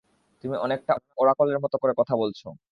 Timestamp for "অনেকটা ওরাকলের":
0.57-1.57